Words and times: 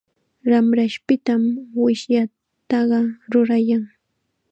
Ramrashpitam 0.49 1.43
wishllataqa 1.81 2.99
rurayan. 3.31 3.83